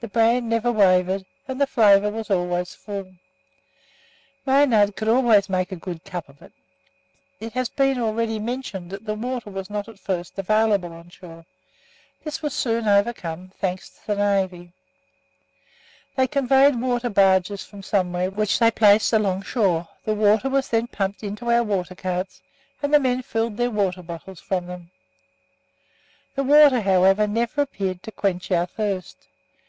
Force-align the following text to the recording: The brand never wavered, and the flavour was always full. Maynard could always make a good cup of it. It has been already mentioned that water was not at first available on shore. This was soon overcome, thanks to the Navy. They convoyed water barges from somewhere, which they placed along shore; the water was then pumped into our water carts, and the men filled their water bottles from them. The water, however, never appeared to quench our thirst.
The 0.00 0.08
brand 0.08 0.48
never 0.48 0.72
wavered, 0.72 1.24
and 1.46 1.60
the 1.60 1.66
flavour 1.68 2.10
was 2.10 2.32
always 2.32 2.74
full. 2.74 3.12
Maynard 4.44 4.96
could 4.96 5.06
always 5.06 5.48
make 5.48 5.70
a 5.70 5.76
good 5.76 6.02
cup 6.02 6.28
of 6.28 6.42
it. 6.42 6.50
It 7.38 7.52
has 7.52 7.68
been 7.68 7.96
already 8.00 8.40
mentioned 8.40 8.90
that 8.90 9.04
water 9.04 9.50
was 9.50 9.70
not 9.70 9.86
at 9.88 10.00
first 10.00 10.36
available 10.36 10.92
on 10.92 11.10
shore. 11.10 11.46
This 12.24 12.42
was 12.42 12.54
soon 12.54 12.88
overcome, 12.88 13.52
thanks 13.60 13.88
to 13.90 13.98
the 14.08 14.16
Navy. 14.16 14.72
They 16.16 16.26
convoyed 16.26 16.80
water 16.80 17.08
barges 17.08 17.62
from 17.64 17.84
somewhere, 17.84 18.32
which 18.32 18.58
they 18.58 18.72
placed 18.72 19.12
along 19.12 19.42
shore; 19.42 19.86
the 20.02 20.12
water 20.16 20.50
was 20.50 20.70
then 20.70 20.88
pumped 20.88 21.22
into 21.22 21.52
our 21.52 21.62
water 21.62 21.94
carts, 21.94 22.42
and 22.82 22.92
the 22.92 22.98
men 22.98 23.22
filled 23.22 23.56
their 23.56 23.70
water 23.70 24.02
bottles 24.02 24.40
from 24.40 24.66
them. 24.66 24.90
The 26.34 26.42
water, 26.42 26.80
however, 26.80 27.28
never 27.28 27.62
appeared 27.62 28.02
to 28.02 28.10
quench 28.10 28.50
our 28.50 28.66
thirst. 28.66 29.28